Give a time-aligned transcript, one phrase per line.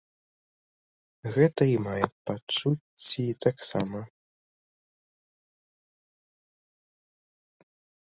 [1.35, 3.99] Гэта і мае пачуцці таксама.